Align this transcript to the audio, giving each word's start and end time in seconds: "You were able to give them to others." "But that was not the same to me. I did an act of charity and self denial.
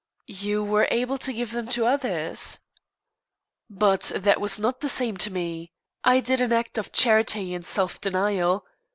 "You 0.25 0.63
were 0.63 0.87
able 0.89 1.19
to 1.19 1.31
give 1.31 1.51
them 1.51 1.67
to 1.67 1.85
others." 1.85 2.61
"But 3.69 4.11
that 4.15 4.41
was 4.41 4.59
not 4.59 4.79
the 4.79 4.89
same 4.89 5.15
to 5.17 5.31
me. 5.31 5.73
I 6.03 6.21
did 6.21 6.41
an 6.41 6.51
act 6.51 6.79
of 6.79 6.91
charity 6.91 7.53
and 7.53 7.63
self 7.63 8.01
denial. 8.01 8.65